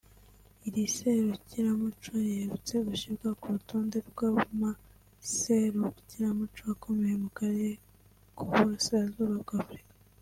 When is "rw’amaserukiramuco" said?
4.09-6.61